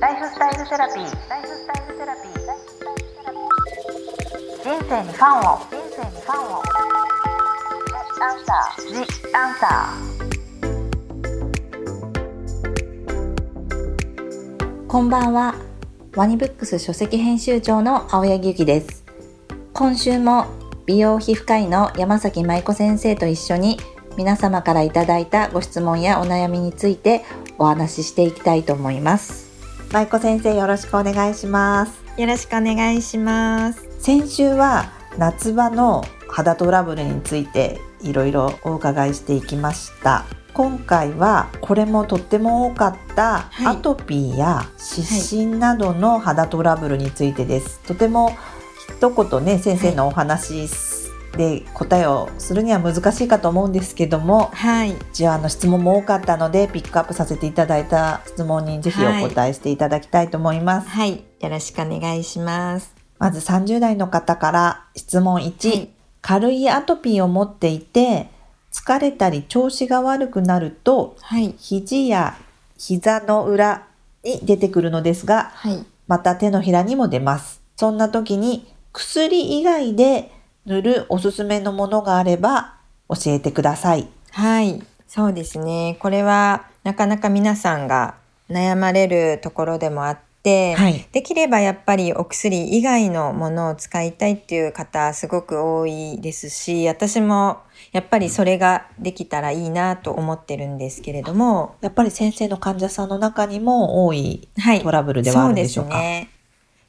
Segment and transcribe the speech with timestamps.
[0.00, 1.28] ライフスタイルセラピー。
[1.28, 2.32] ライフスタイルセラピー。
[4.62, 5.58] 人生にファンを。
[5.58, 6.62] 人生にファンを。
[8.20, 8.86] アンサー。
[8.86, 8.94] ジ
[9.34, 14.86] アンサー。
[14.86, 15.56] こんばんは。
[16.14, 19.04] ワニブックス書籍編集長の青柳ゆきです。
[19.72, 20.46] 今週も
[20.86, 23.78] 美容皮膚科医の山崎舞子先生と一緒に
[24.16, 27.24] 皆様からいただいたご質問やお悩みについて
[27.58, 29.47] お話ししていきたいと思います
[29.90, 32.02] 舞子先生よろしくお願いします。
[32.18, 33.86] よろしくお願いします。
[33.98, 40.26] 先週は夏場の肌トラブルについていろいろお伺いしていきました。
[40.52, 48.36] 今回はこれもとっても多かったアトピーや湿疹などの肌トラブルについてです、はい、とても
[48.98, 50.68] 一言ね先生のお話
[51.38, 60.88] で答えをするには難しいかと思うんですけども、はい、じゃあの質問も多かったのでピックアップさせていただいた質問にぜひお答えしていただきたいと思います。
[60.88, 62.94] はい、はい、よろしくお願いします。
[63.18, 65.88] まず30代の方から質問1、はい、
[66.20, 68.28] 軽いアトピーを持っていて
[68.72, 72.36] 疲れたり調子が悪くなると、はい、肘や
[72.76, 73.86] 膝の裏
[74.24, 77.62] に出てくるのですが、はい、また手のひらにも出ます。
[77.76, 80.32] そんな時に薬以外で
[80.68, 82.74] 塗るおすすめのものがあれば
[83.08, 84.06] 教えてください。
[84.32, 85.96] はい、そうですね。
[85.98, 88.16] これはなかなか皆さんが
[88.50, 101.76] 悩まれるところでもあって、はい、できればやっぱりお薬以外のものを使いたいっていう方すごく多いですし、私もやっぱりそれができたらいいなと思ってるんですけれども。
[101.80, 104.48] やっぱり先生の患者さんの中にも多い
[104.82, 106.37] トラブルではあるんでしょうか、はい、そうですね。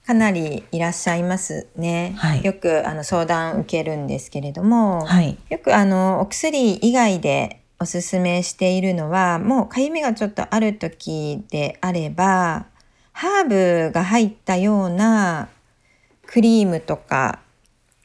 [0.09, 2.15] かなりいらっしゃいますね。
[2.17, 12.65] はい、よくあの相談受けるんですけれども、はい、よくあのお薬以外でおすすめしているのはもうかゆみがちょっとある時であれば
[13.11, 15.49] ハーブが入ったような
[16.25, 17.41] クリームとか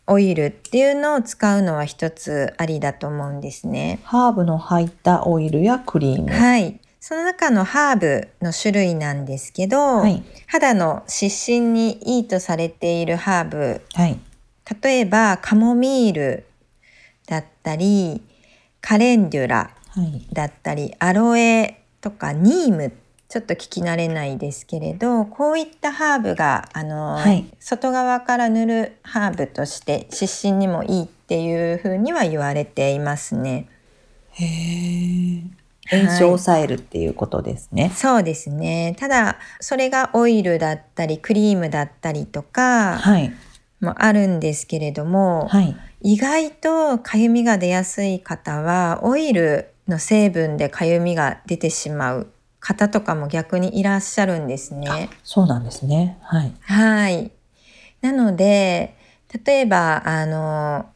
[0.07, 4.01] オイルっていうのを使うのは一つありだと思うんですね。
[4.05, 6.31] ハーブの入ったオイルやクリーム。
[6.31, 6.79] はい。
[7.07, 14.19] その中のハーブの種類なんですけど、はい、肌の湿疹にいいとされているハーブ、はい、
[14.83, 16.47] 例えばカモミール
[17.27, 18.23] だったり
[18.81, 19.75] カレンデュラ
[20.33, 22.91] だったり、アロエとかニーム
[23.29, 33.69] ちょっと聞き慣れないですけれどこういったハーブがあの、はい、外側から塗るハーブとして湿疹にもいいっていうふうには言われていますね。
[34.31, 38.97] へー炎症を抑えるっていうことですね、はい、そうですね。
[38.99, 43.33] ただ、それがオイルだったり、クリームだったりとか、はい。
[43.81, 52.29] もあるんですけれども、はい、意外とかゆみが出やすい方は、オイルの成分でかゆみが出てしまう
[52.61, 55.11] 方とかも逆にいらっしゃるんですね。
[55.23, 56.19] そうなんですね。
[56.23, 56.53] はい。
[56.63, 57.31] はい。
[58.01, 58.97] なので、
[59.45, 60.87] 例えば、あの、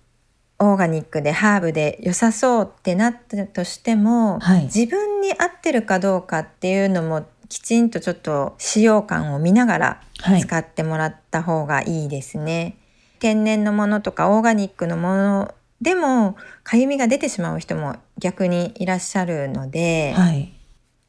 [0.61, 10.01] オーガニックでハーブで良さそうってなったとしても、はい、自分に合ってるかどうかっていうのもきちんとちょっと使用感を見ながら
[10.41, 12.63] 使ってもらった方がいいですね。
[12.63, 12.75] はい、
[13.21, 20.53] 天然のものとかオーガニックのものでもかゆみが出てしまう人も逆にいらっしゃるので、はい、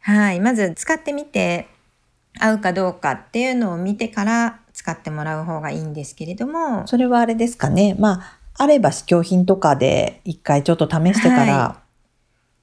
[0.02, 1.68] はい、まず使ってみて
[2.40, 6.86] 合うかどうかっていうのを見てから使ってもらう方がいいんですけれども。
[6.88, 7.96] それはあれですかね。
[7.98, 11.82] まああれば試供品とかで一回ちょっと試してから、はい、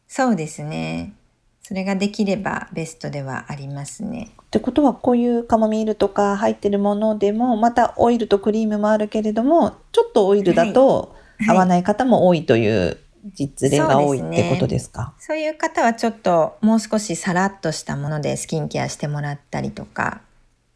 [0.07, 1.15] そうですね。
[1.63, 4.31] それができればベストではありますね。
[4.43, 11.17] ってことはこういうカモミールとか入ってるものでもまたオイルとクリームもあるけれどもちょっとオイルだと
[11.49, 12.99] 合わない方も多いという
[13.33, 20.21] 実例が多いってことですか、そう、ね,、いう方はちょっともう少しさらっとしたものでスキンケアしてもらったりとか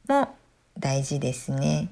[0.09, 0.35] も
[0.79, 1.91] 大事ですね。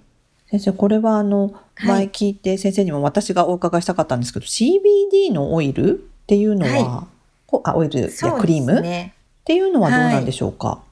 [0.51, 1.55] 先生、これはあの、
[1.85, 7.07] 前聞いて先生にも私がお伺いしたかったんですけど、CBD のオイルっていうのは、は
[7.59, 10.83] い、あ、オイルやクリーム、ね、っていうのはどうなんでしょうか、は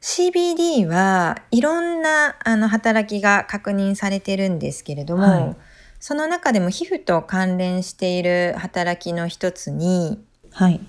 [0.00, 5.56] い、CBD はいろんなあの働きが確認されてるんですけれども、はい、
[6.00, 10.22] その中でも皮膚と関連している働きの一つに、
[10.52, 10.80] はい、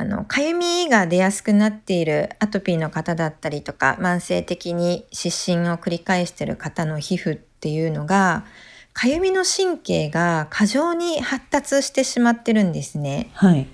[0.00, 8.46] あの、かゆみが出やすくなっているアトピーの方だったりとか、慢性的に湿疹を繰り返している方の皮膚っていうのが、
[8.94, 13.28] かゆみの神経が過剰に発達してしまってるんですね。
[13.34, 13.66] はい。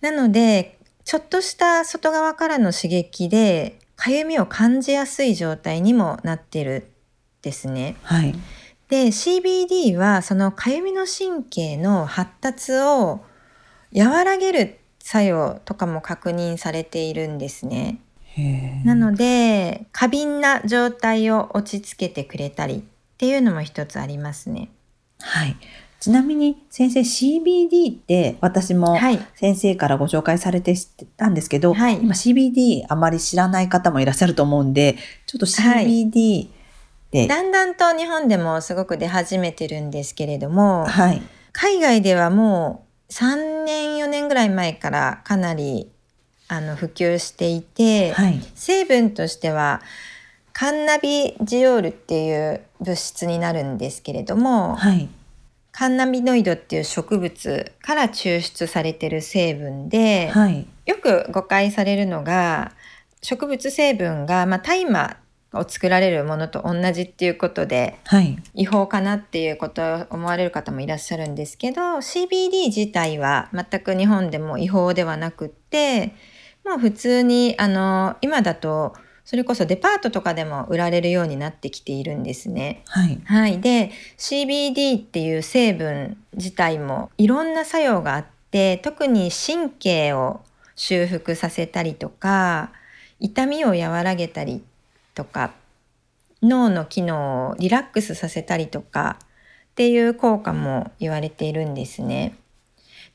[0.00, 6.86] なので、ちょっとした外側からの刺激で、かゆみを感じやすい状態にもなってる
[7.42, 7.96] ですね。
[8.04, 8.34] はい。
[8.88, 13.20] で、CBD はそのかゆみの神経の発達を
[13.94, 17.98] 和らげる作用とかも確認されているんですね。
[18.84, 22.82] なので過敏な状態を落ち着けてくれたりっ
[23.18, 24.70] ていうのも一つありますね。
[25.20, 25.56] はい。
[26.00, 28.98] ちなみに先生 CBD って私も
[29.36, 34.96] 先生からご紹介されて知ってたんですけど、はい、今 CBD あまり知らない方もいらっしゃると思うんで、
[35.26, 36.48] ちょっと CBD
[37.12, 41.22] で、はい、だんだんと日本でもすごく出始めてるんですけれども、はい、
[41.52, 45.90] 海外ではもう3年4年ぐらい前からかなり
[46.48, 49.82] あの普及していて、はい、成分としては
[50.54, 55.10] カンナビジオールっていう物質になるんですけれども、はい、
[55.72, 62.72] カンナビノイドっていう植物から抽出されてる成分で、はい、よく誤解されるのが
[63.20, 65.18] 植物成分が、まあ、大麻
[65.52, 76.14] を作られるものと同じっていうことで、はい、違法かなっていうことを思われる方もいらっしゃるんですけど CBD 自体は全く日本でも違法ではなくって
[76.64, 78.94] まあ普通に、あの、今だと、
[79.24, 82.82] それこそデパートとかでも売られるようになってきているんですね。
[82.86, 83.20] はい。
[83.24, 83.60] はい。
[83.60, 90.40] で、CBD っていう成分自体もいろんな作用があって、特に神経を
[90.74, 92.72] 修復させたりとか、
[93.20, 94.64] 痛みを和らげたり
[95.14, 95.52] とか、
[96.42, 102.36] 脳の機能をリラックスさせたりとかっていう効果も言われているんですね。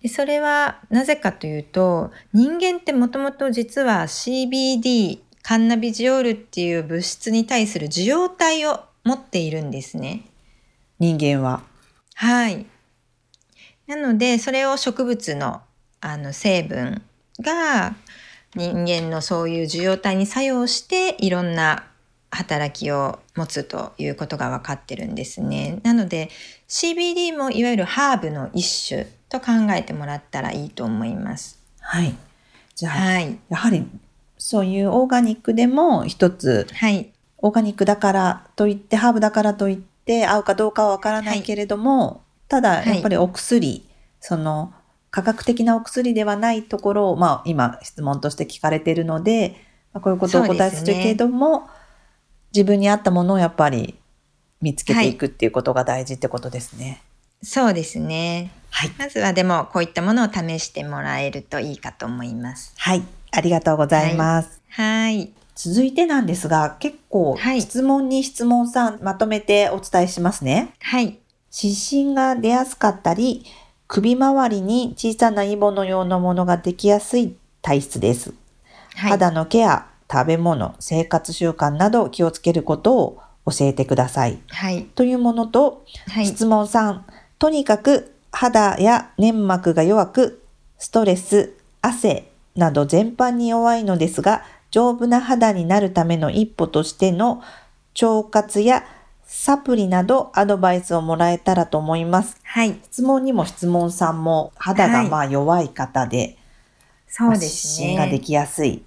[0.02, 10.26] でそれはなぜかというと人間ってもともと実は CBD カンナビジオールっていう物質に対する受容体を持っているんですね。
[11.00, 11.64] 人間は。
[12.16, 12.66] はい。
[13.88, 15.62] なのでそれを植物の
[16.00, 17.02] あの成分
[17.40, 17.96] が
[18.58, 21.86] 人間のそういう受容体に作用していろんな
[22.32, 25.80] 働きを持つということが分かってるんですね。
[25.84, 26.30] なので
[26.68, 31.60] CBD もいわゆるハーブの一種と考えてもらったらいいと思います。
[31.80, 32.16] はい。
[32.76, 33.88] じゃあ、はい、やはり
[34.38, 42.20] そういうオーガニックでも一つ、はい、オーガニックだからといってハーブだからといって合うかどうかはわからないけれども、はい、
[42.50, 43.84] ただやっぱりお薬、はい、
[44.20, 44.74] その
[45.10, 49.56] 科学的なお薬ではないところを、まあ、今質問として聞かれているので、
[49.94, 51.66] まあ、こういうことをお答えするけれども、ね、
[52.54, 53.96] 自分に合ったものをやっぱり
[54.62, 57.02] 見つけていくっていうことが大事ってことですね。
[57.42, 58.52] そうですね。
[58.72, 58.92] はい。
[58.98, 62.74] まずはでもこういったものを試してもらえるといいかと思います。
[62.78, 63.04] はい。
[63.32, 64.62] ありがとうございます。
[64.70, 65.32] はい。
[65.56, 70.74] 続いてなんですが、結構質問に質問さんまとめてお伝えしますね。
[70.82, 71.18] はい。
[71.50, 73.46] 湿疹が出やすかったり、
[73.88, 78.34] 首周りに小さなイボのようなものができやすい体質です。
[78.96, 84.40] はい、肌のケア、食べ物、生活習慣など気をつけることを教えてください。
[84.50, 84.84] はい。
[84.84, 87.00] というものと、はい、質問3、
[87.40, 90.44] とにかく肌や粘膜が弱く、
[90.78, 97.42] ストレス、汗など全般に弱いのですが、丈夫な肌になるための一歩としての
[98.02, 98.84] 腸活や
[99.28, 102.40] サプリなどアドバイスをもらえたらと思います。
[102.44, 102.80] はい。
[102.86, 106.38] 質問にも質問さんも肌がまあ弱い方で、はい、
[107.10, 107.98] そうですね。
[107.98, 108.84] ができやすい。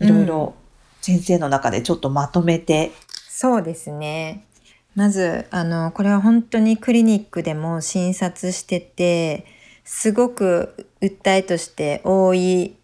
[0.00, 0.54] いろいろ
[1.00, 2.92] 先生の中でちょっとまとめて、うん、
[3.30, 4.44] そうですね。
[4.96, 9.46] まず、あの、これは本当にクリニックでも診察してて、
[9.84, 12.76] すごく訴えとして多い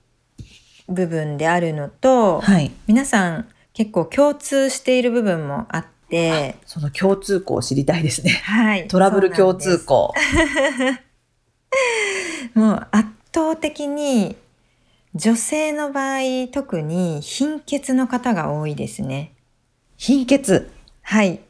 [0.88, 8.30] 部分であるのと、はい、皆さん結構共通している部分もあって、その共通項を知りたいですね。
[8.30, 8.88] はい。
[8.88, 10.14] トラブル共通項。
[12.54, 14.36] もう圧倒的に
[15.14, 19.34] 女性の場合特に貧血の方が多いですね。
[19.96, 20.70] 貧血？
[21.02, 21.40] はい。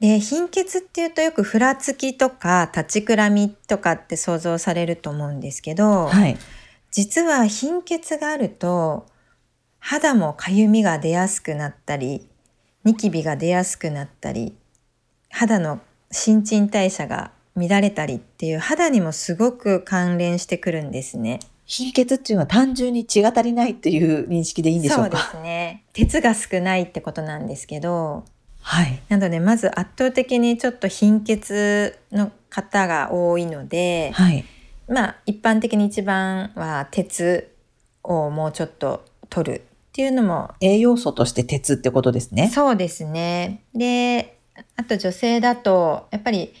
[0.00, 6.36] で貧血っていうとよくふらつきとか立ちくらみとかって想像されると思うんですけど、はい、
[6.90, 9.06] 実は貧血があると
[9.78, 12.28] 肌もかゆみが出やすくなったり
[12.84, 14.54] ニキビが出やすくなったり
[15.30, 21.40] 肌の新陳代謝が乱れたりっていう肌にもすごく関連してくるんですね。
[21.64, 25.16] 貧血っていうのは単純に血が足りないっていう認識でいいんでしょうか？
[25.18, 25.84] そうですね。
[25.92, 28.24] 鉄が少ないってことなんですけど、
[28.60, 34.44] はい、なのでまず圧倒的にちょっと貧血の方が多いので、はい、
[34.88, 37.54] まあ一般的に一番は鉄
[38.02, 42.48] をもうちょっと取るっていうのも栄養素として鉄ってことですね。
[42.48, 43.62] そうですね。
[43.74, 44.38] で
[44.76, 46.54] あと女性だとやっぱり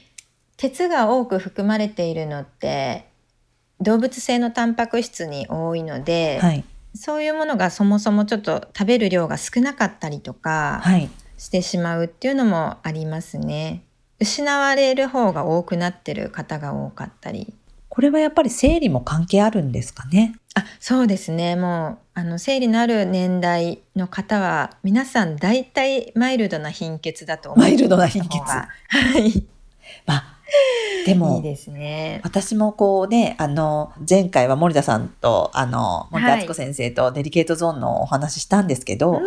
[0.58, 3.06] 鉄が多く含まれているのって
[3.80, 11.08] 動物性のタンパク質に多いので、はい、そういうものがそもそもちょっと食べる量が少なかったりとか、はい、
[11.38, 13.82] してしまうっていうのもありますね。
[14.20, 17.54] 失われる方が多くなってる方が多かったり。
[17.88, 20.36] これはやっぱり生理も関係あるんですかね？
[20.54, 21.56] あそうですね。
[21.56, 28.38] もうあの生理のある年代の方は皆さん大体マイルドな貧血だと思マイルドな貧血。
[28.38, 28.68] は
[29.18, 29.46] い。
[30.06, 30.24] まあ
[31.06, 32.20] でもいいですね。
[32.22, 39.20] 私もこうねあの前回は森田さんとあの森田敦子先生とデリケートゾーンのお話ししたんですけど、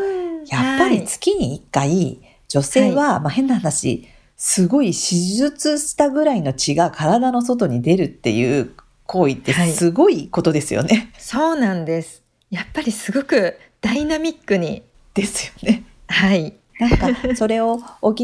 [0.47, 8.71] やっぱり月に1回女性は、まあ、変な話すごい手術したぐらいの血が体の外に出るっていう
[9.05, 10.95] 行為ってすごいことですよね。
[11.13, 12.23] はい、そうなんです。
[12.49, 14.83] やっぱりすごくダイナミックに。
[15.15, 15.83] ですよね。
[16.07, 16.53] はい。
[16.79, 18.15] なんかそれを補う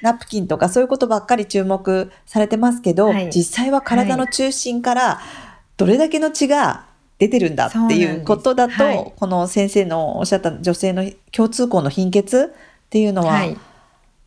[0.00, 5.20] ナプキンとかそういうことばっかり注目されてますけど、はい、実際は体の中心から
[5.76, 6.86] どれだけの血が
[7.18, 13.58] 出てるんだっていうことだと、はい、この先生のおっしゃった女性の共通項の貧血っていうのは、はい、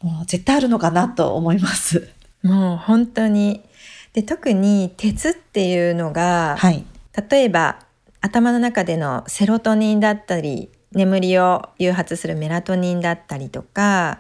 [0.03, 2.09] もう絶対あるのかなと思います。
[2.43, 3.63] もう本当に
[4.17, 6.83] で特に鉄っていうのが、はい、
[7.29, 7.77] 例えば
[8.19, 14.19] 頭の中でのセロトニンだったり眠りを誘発するメラトニンだったりとか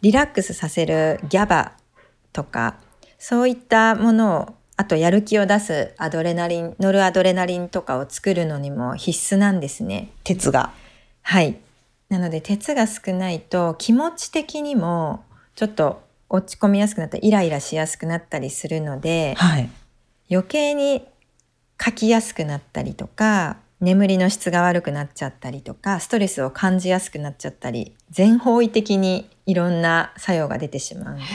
[0.00, 1.72] リラックスさせるギャバ
[2.32, 2.76] とか
[3.18, 10.12] そういったものをあとやる気を出すアドレナリンノルアドレナリンとかを作るのにも必須なんですね。
[10.22, 10.72] 鉄が。
[11.22, 11.58] はい。
[12.10, 15.24] なので鉄が少ないと気持ち的にも
[15.56, 16.00] ちょっと
[16.32, 19.70] 落ち込みやすくなったりイライラしやすくなったりするので、はい、
[20.30, 21.04] 余計に
[21.80, 31.28] 書きやすくなったりとか眠りの質が悪くなっちゃったりとかストレスを感じやすくなっちゃったり全方位的にいろんな作用が出てしまうんです。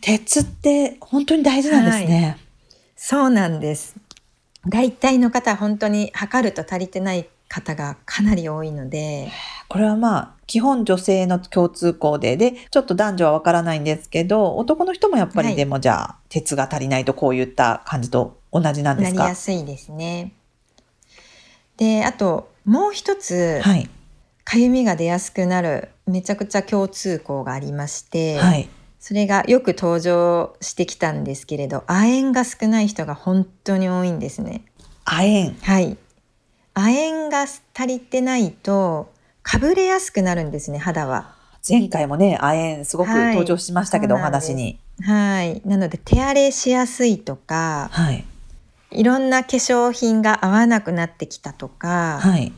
[0.00, 2.24] 鉄って本当に大事なんですね。
[2.24, 2.36] はい、
[2.96, 3.94] そうなんです。
[4.66, 9.30] 大体の方本当に測ると足りてない方がかなり多いので。
[9.68, 19.18] これはまあ基本女性の共通項で、で、ちょっと男女はわからないんですけど、男の人もやっぱりでもじゃあ、鉄が足りないとこういった感じと同じなんですか？
[19.18, 20.32] なりやすいですね。
[21.76, 23.88] で、あともう一つ、はい、
[24.44, 28.68] かゆみが出やすくなるめちゃくちゃ共通項がありまして、はい、
[29.00, 34.64] それがよく登場してきたんですけれど、亜鉛が少ない人が本当に多いんですね。
[35.04, 35.96] 亜鉛はい。
[36.74, 39.12] 亜鉛が足りてないと、
[39.44, 41.34] かぶれやすくなるんですね、肌は。
[41.66, 44.80] 前回もね、亜鉛すごく登場しましたけど、はい、お話に。
[45.02, 45.62] はい。
[45.64, 48.24] なので、手荒れしやすいとか、はい。
[48.90, 52.52] いろんな化粧品が合わなくなってきたとか、はい。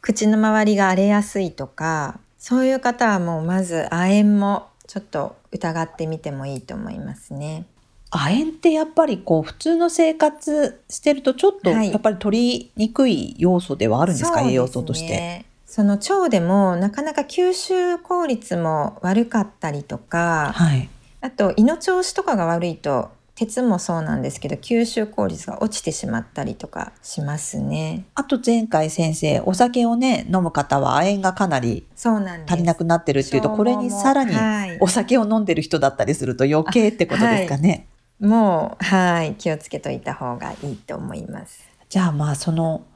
[0.00, 7.64] 口の周りが荒れやすいとか、そういう方はもうまず亜鉛もちょっと疑ってみてもいいと思いますね。
[8.10, 15.44] 亜鉛ってやっぱりこう普通の生活してるとちょっとやっぱり取りにくい要素ではあるんですか、はい、栄養素として。
[15.68, 20.88] その腸でもなかなか吸収効率も悪かったりとか、はい、
[21.20, 28.06] あと胃の調子とかが悪いと鉄もそうなんですけど吸収効率が落ちてしまったりとかしますね。
[28.14, 34.34] あと前回先生お酒をね飲む方は亜鉛がかなり足りなくなってるっていうとこれにさらに
[34.80, 37.86] お酒を飲んでる人だったりすると余計ってことですかね。
[38.22, 41.60] はい、もうはい気をつけといた方がいいと思います。
[41.90, 42.86] じゃあまあその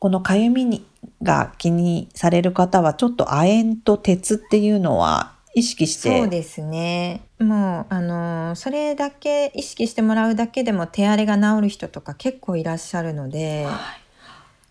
[0.00, 0.84] このかゆみに
[1.22, 7.20] が気にされる方はちょっと亜鉛と鉄っていうのは意識してそうですね。
[7.38, 13.76] もうあのそれだけ意識してもらうだけでも手荒れが治る人とか結構いらっしゃるので、はい、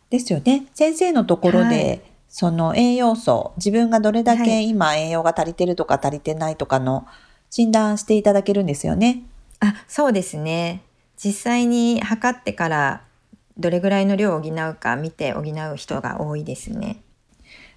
[0.10, 0.66] ですよね。
[0.74, 7.06] 先生のところで、はい、その栄養素自分がどれだけ今栄養が足りてるとか足りてないとかの
[7.52, 9.22] 診断していただけるんですよね。
[9.60, 10.82] あそうですね。
[11.24, 13.02] 実際に測ってから
[13.60, 17.02] どれぐらいの量を補うか見て補う人が多いですね。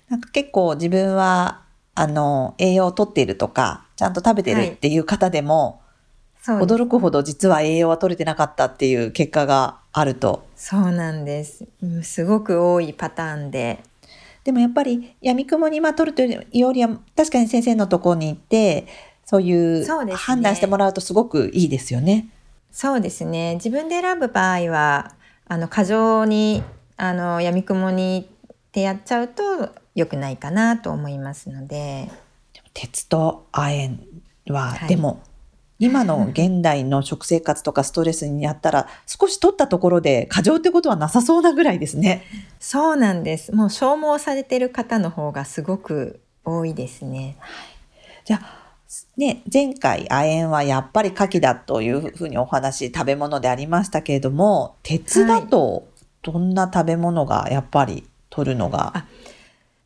[0.08, 1.62] なんか結構自分は
[1.94, 5.82] あの栄養をとっているとかちゃんと食べてるっていう方でも、
[6.44, 10.46] はい、驚くほど実は栄養は取れてなかったっていう結果があると。
[10.56, 11.66] そうなんです。
[12.02, 13.82] すごく多いパターンで。
[14.44, 18.86] でもやっぱり闇雲にま取るというよりは確かに先生のところに行って
[19.24, 19.86] そういう
[20.16, 22.28] 判断してもらうとすごくいいですよね。
[22.72, 23.54] そうですね。
[23.56, 25.14] 自分で選ぶ場合は
[25.52, 26.62] あの過剰に
[26.96, 32.08] あの闇雲にってやっちゃうと良くないかなと思いますので。
[32.72, 33.98] 鉄と亜鉛
[34.48, 35.22] は、はい、でも
[35.78, 42.24] 今の現代の食生活とかストレスにやったら少し取ったところで過剰ってことはなさそうなぐらいですね。
[42.58, 43.54] そうなんです。
[43.54, 47.36] もう消耗されてる方の方がすごく多いですね。
[48.24, 48.61] じゃあ
[49.16, 55.88] ね、前回亜鉛はやっぱり牡蠣だというふうにお話食べ物でありましたけれども鉄だと
[56.22, 59.04] どんな食べ物がやっぱり取るのが、はい、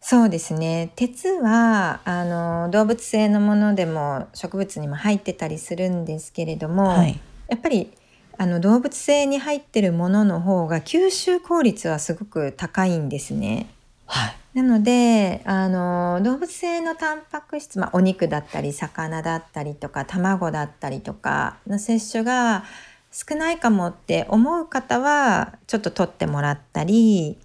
[0.01, 7.93] そうですね鉄はあの動物性のものでも植物にも入ってたりするんですけれども、はい、やっぱり
[8.39, 13.67] あの動物性に入ってるものの方が吸収効率はすごく高いんですね。
[14.07, 14.36] はい。
[14.57, 22.65] なのであの動物性のタンパク質、まあ、お肉だったり魚だったりとか卵だったりとかの摂取が
[23.13, 27.37] 少ないかもって思う方はちょっと取ってもらったり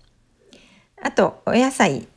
[1.04, 2.08] あとお野菜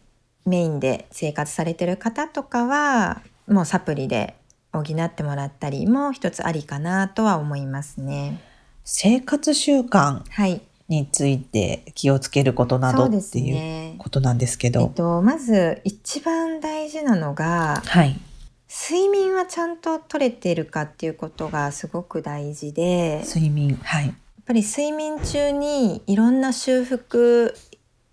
[0.46, 4.36] メインで生活されてる方とかはもうサプリで
[4.72, 8.40] 補ってもらったりも一つありかなとは思いますね。
[8.84, 14.80] 生活習慣はいについて気をつけることなどっていうことなんですけど。
[14.80, 18.20] ね、えっと、まず一番大事なのが、はい、
[18.68, 24.06] 睡眠はちゃんと取れているかっていうことがすごく大事で睡眠はい。
[24.06, 24.14] やっ
[24.46, 27.56] ぱり睡眠中にいろんな修復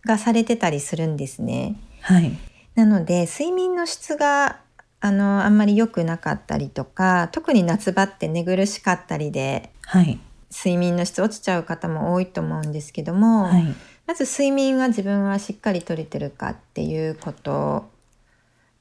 [0.05, 1.75] がされてたりするんですね。
[1.99, 2.31] はい、
[2.75, 4.59] なので睡眠の質が
[5.01, 10.19] あのあんまり良くなかったりとか特に夏場って寝苦しかったりで、はい、
[10.51, 13.65] 睡眠の質落ちちゃう方も多いと思うんですけども、はい、
[14.05, 17.89] まず睡眠は自分はしっかりとれてるかっていうこと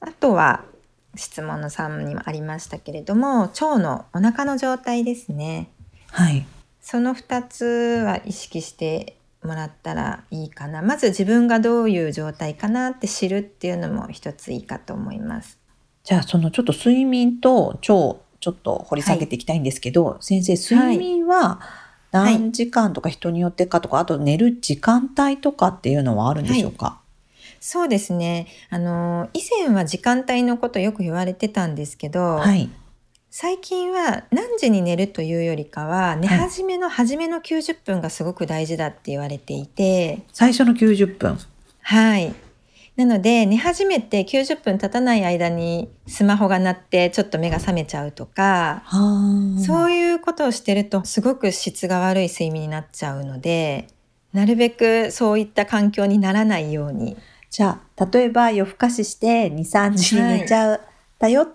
[0.01, 0.65] あとは
[1.15, 5.69] 質問の3にもありましたけれども腸のお腹の状態ですね。
[6.11, 6.45] はい、
[6.81, 7.65] その2つ
[8.05, 15.57] は意識してもらったらいいかなまず自分がどういう状態かなって知るっていうのも一ついいかと思います。
[16.03, 21.61] じゃあそのちょっと睡眠と腸ちょっと掘り下げていきたいんですけど、はい、先生、睡眠は
[22.11, 26.99] 何時間とか人によってかとか、はい、あと寝る時間帯とかっていうのはあるんでしょうか、は
[27.47, 27.55] い。
[27.61, 28.47] そうですね。
[28.69, 32.69] あの、以前は時間帯のことよく言われてたんですけど、はい、
[33.29, 40.23] 最近は何時に寝るというよりかは、寝始めの初めの90分がすごく大事だって言われていて。
[40.33, 41.39] 最初の90分。
[41.81, 42.33] はい。
[42.95, 48.83] なので寝始めて90分経たない間にスマホが鳴ってちょっと目が覚めちゃうとか
[49.65, 53.87] そういうことをしてるとすごく質が悪い睡眠になっちゃうので
[54.33, 57.17] なるべくそういった環境にならないように。
[57.49, 60.81] じゃあ例えば夜更かしして23時に寝ちゃう、
[61.19, 61.49] だよっ、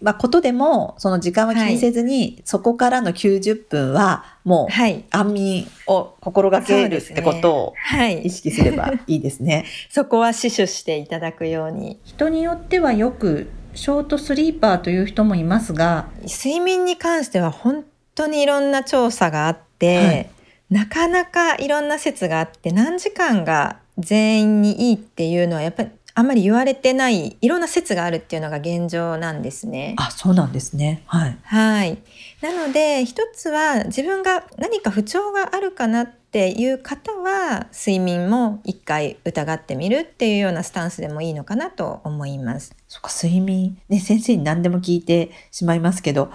[0.00, 4.72] まあ、ことでもその時間は気にせずに、はい、そこからの90分はもう
[5.10, 7.74] 安眠を心がけるってことを
[8.22, 9.64] 意識すればいいですね。
[9.90, 11.98] そこは死守していただくように。
[12.04, 17.84] 人によってはよくショートスリーパーという人もいますが睡眠に関しては本
[18.14, 20.30] 当にいろんな調査があって、はい、
[20.70, 29.94] なかなかいろんな説があって何時間が全員にいいっていうのはやっぱりあんまり言われてないいろんな説があるっていうのが現状なんですね。
[29.98, 31.02] あ、そうなんですね。
[31.04, 31.38] はい。
[31.42, 31.98] はい。
[32.40, 42.74] なので一つは自分が何か不調があるかなっていう方は睡眠も一回疑ってみるっていうようなスタンスでもいいのかなと思います。
[42.88, 46.30] そっか睡眠ね先生に何でも聞いてしまいますけど、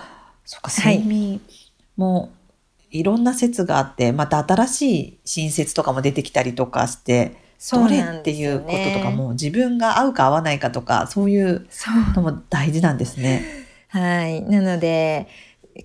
[0.45, 1.41] そっか睡眠
[1.97, 2.29] も
[2.91, 7.49] いろんな説があって、また新しい新説とかも出てきたりとかして。
[7.69, 11.67] どれっていうこととかも自分が合うか合わないかとかそういう
[12.15, 13.43] のも大事なんですね。
[13.89, 14.41] はい。
[14.41, 15.27] なので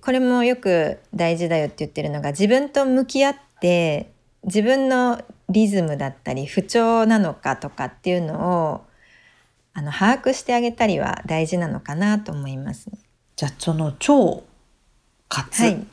[0.01, 4.11] これもよく大事だよって言ってるのが自分と向き合って
[4.43, 8.81] 自分のリズムだったり不調なのかとかっていうのを
[9.73, 12.89] あの把握してあげたりは大事なのかなと思います。
[13.35, 14.43] じゃあその腸
[15.29, 15.87] 活、はい、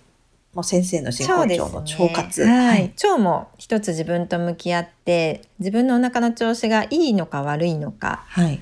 [0.55, 8.61] もう先生の真骨頂の腸活、ね、はい、腸も一つ自分と向き合って自分のお腹の調子がいいのか悪いのか、はい、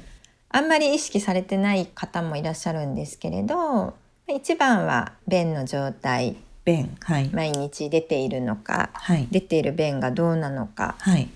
[0.49, 3.95] あんまり意識されてない方もいらっしゃるんですけれど
[4.29, 6.37] 一番は便の状態。
[6.65, 11.29] 便、はい、毎日出ているのか、はい、出ている便がどうなのか、はい、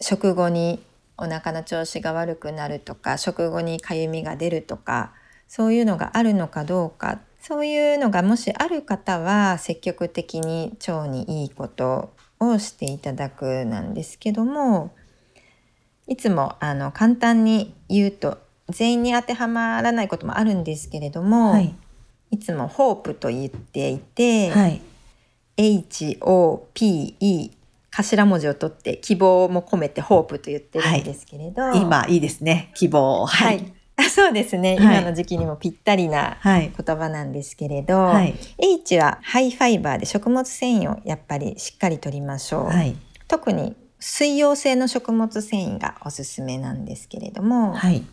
[0.00, 0.82] 食後に
[1.16, 5.12] お腹の調子が悪くなるとか食後にかゆみが出るとか
[5.46, 14.94] そういうのがあるのかどうかそういうのがもしある方は積極的に腸にいいことをしていただくなんですけども
[16.06, 21.74] いつもあの簡単に言うと全員に当てはまらないこともあるんですけれども、はい、
[22.30, 24.80] いつも HOPE と言っていて、はい、
[25.56, 27.50] HOPE
[27.90, 32.70] 頭文字を取って希望も込めて HOPE と言ってるんですけれど、はい、今いいですね。
[32.76, 33.26] 希望。
[33.26, 33.74] はい
[34.10, 42.96] そうですね、はい、今の時期にもぴったりな言葉なんですけれど、はい、H は high fiber で食物繊維をやっぱりしっかりとりましょう、はい、
[43.28, 48.04] 特に水溶性の食物繊維がおすすめなんですけれども、はい、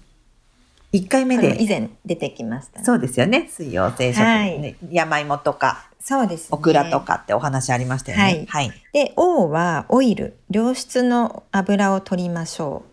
[0.94, 3.50] 1回目で以前出てきました、ね、そうですよね。
[3.50, 8.24] 水溶性食物、はい、山芋とかそうです、ね、オクラとかってお話ありましたよね。
[8.24, 8.46] はい。
[8.48, 12.90] はい、で、O はオイル、良質の油を取りましょう。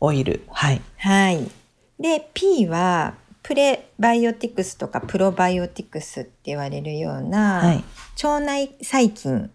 [0.00, 0.80] オイル、はい。
[0.98, 1.50] はい。
[1.98, 7.84] で P はプレバイオティクスとかプロバイオティクスって言われるような、はい。
[8.22, 9.50] 腸内細菌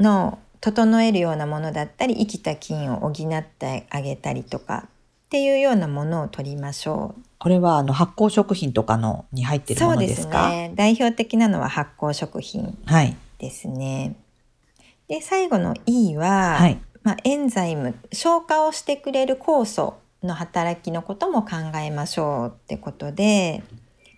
[0.00, 4.88] の整えるようなものだったり生きた菌を補ってあげたりとかっ
[5.30, 7.22] ていうようなものを取りましょう。
[7.38, 10.44] これはあの発酵食品とかのに入ってるもそうでのですか？
[10.44, 10.72] すね。
[10.74, 13.16] 代表的なのは発酵食品はい。
[13.38, 14.16] ですね。
[15.08, 16.80] で最後の E は、はい。
[17.02, 23.62] まあ、エンザイム消化をしてくれる酵素の働きのことも考えましょうってことで、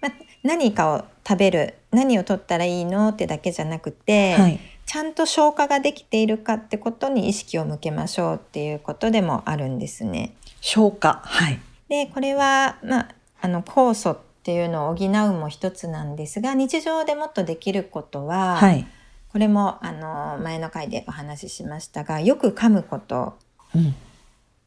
[0.01, 4.61] まあ、何かを食べる何を取ったらいいのってだけじゃなくて、はい。
[4.87, 10.35] ちゃんと消化ができているかってことに意識を向けましょうっていうことでもあるんですね。
[10.61, 11.23] 消化。
[11.25, 11.61] はい。
[11.89, 18.87] でこれは、まあ、あの酵素っていうのを補うも一つなんですが日常でもっとできることは、はい。
[19.33, 23.37] これもあの前の回でお話ししましたがよく噛むこと
[23.75, 23.95] うん。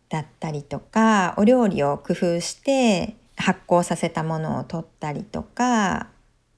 [0.10, 6.08] だったりとかお料理を工夫して発酵させたものを取ったりとか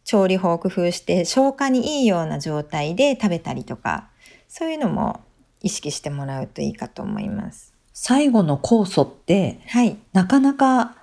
[0.04, 4.08] 調理法を工夫して消化にいいような状態で食べたりとか
[4.48, 5.22] そういうのも
[5.62, 7.74] 意識してもらうといいかと思います。
[7.94, 10.96] 最後の酵素ってはいなかなか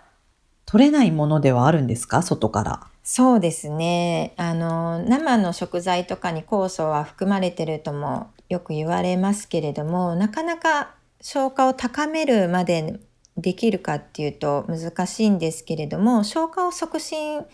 [0.66, 2.22] 取れないものではあるんですか？
[2.22, 2.86] 外から。
[3.04, 13.00] そうですねあの生の食材とかに酵素は含まれてるともよく言われますけれどもなかなか消化を高めるまで
[13.36, 17.44] できるかっていうと難しいんですけれども消化を促進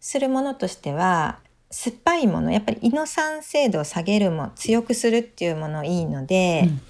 [0.00, 1.38] するものとしては
[1.70, 6.80] 酸っぱいものやっぱり胃の酸性度を下げるも強くするっていうものいいので、うん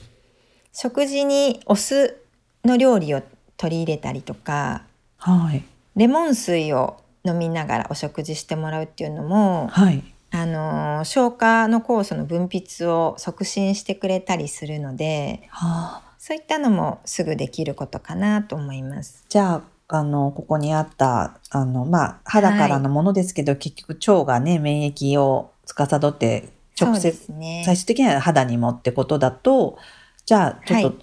[0.78, 2.22] 食事にお酢
[2.62, 3.22] の料理を
[3.56, 4.82] 取り入れたりとか
[5.16, 5.64] はい。
[5.96, 10.04] レモン水を飲みながらお食事してもらうっていうのも、はい。
[10.32, 16.05] あのー消化の酵素の分泌を促進してくれたりするのではあ。
[16.26, 19.24] そういったのもすぐできることかなと思います。
[19.28, 27.62] じゃあ、あの、ここにあった、あの、まあ、肌からのものですけど、結局腸がね、免疫を司って、直接、すね。
[27.64, 29.78] 最終的には肌にもってことだと、
[30.24, 30.96] じゃあ、ちょっとはい、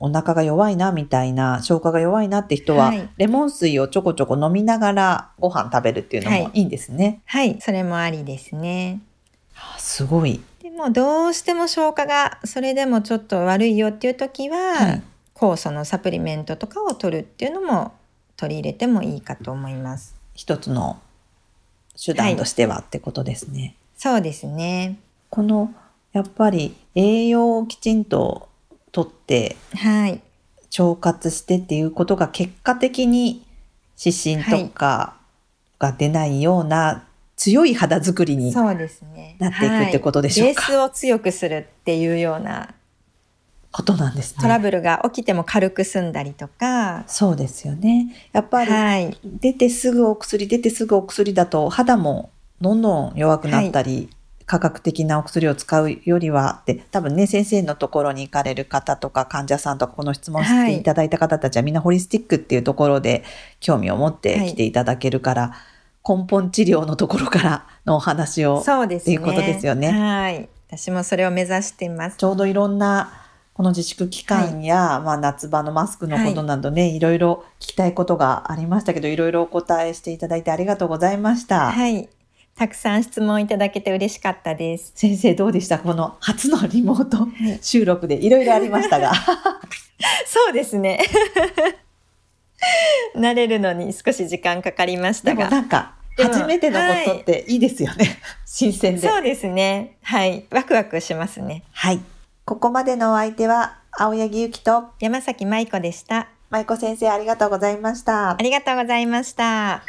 [0.00, 7.22] お腹が弱いな、みたいな、消化が弱いなって人は、はいレモン水をちょこちょこ飲みながらご飯食べるっていうのもはいいいんですね。
[7.26, 8.98] はい、それもありですね。
[9.52, 10.40] はあすごい。
[10.74, 15.02] でもどうしても消化がそれでもちょっと悪いよっていう時は、はい
[15.34, 17.92] 酵素のサプリメントとかを取るっていうのも
[18.36, 20.14] 取り入れてもいいかと思います。
[20.32, 21.00] 一つの
[22.00, 23.74] 手段としてはってことですね。
[23.96, 24.96] そうですね。
[25.30, 25.74] この
[26.12, 28.48] やっぱり栄養をきちんと
[28.92, 30.22] とってはい。
[30.78, 33.44] 腸活してっていうことが結果的に
[33.96, 35.16] 湿疹とか
[35.80, 37.04] が出ないような
[37.36, 39.36] 強い肌作りにそうですね。
[39.38, 42.74] なっていくってことでしょうかはいベースを強くするっていうような
[43.72, 44.42] ことなんですね。
[44.42, 48.14] トラブルが起きても軽く済んだりとか、そうですよね。
[48.32, 49.18] やっぱりはい。
[49.24, 54.08] 出てすぐお薬出てすぐお薬だと肌もどんどん弱くなったり、
[54.46, 63.24] 科学的なお薬を使うよりはって多分ね先生のところに行かれる方とか患者さんとかこの質問していただいた方たちはみんなホリスティックっていうところで
[63.60, 65.52] 興味を持って来ていただけるから、
[66.06, 69.16] 根本治療のところからのお話をそうですね。
[69.16, 70.48] っていうことですよねはい。
[70.68, 72.16] 私もそれを目指しています。
[72.16, 73.12] ちょうどいろんな
[73.54, 81.70] この自粛期間や、まあ、夏場のマスクのことなどね、い、ろいろ聞きたいことがありましたけどいろいろお答えしていただいてありがとうございました。
[81.70, 82.08] はい。
[82.56, 84.92] たくさん質問いただけて嬉しかったです。
[84.94, 85.78] 先生どうでした？
[85.78, 89.12] この初のリモートい収録でいろいろありましたが
[90.26, 91.00] そうですね。
[93.16, 95.56] 慣れるのに少し時間かかりましでもたが。
[95.56, 99.96] なんか初めてのことっていいですよね、新鮮でそうですね。
[100.02, 100.44] はい。
[100.50, 101.62] ワクワクしますね。
[101.72, 102.00] はい
[102.44, 106.28] ここまでのお相手は青柳ゆきと山崎舞子でした。
[106.50, 109.82] 舞子先生ありがとうございましたありがとうございました。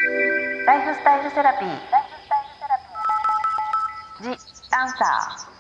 [0.66, 1.68] ライフスタイルセラピー。
[1.68, 4.38] ライフスタイルセラピー。
[4.38, 5.55] ジ・アンサー。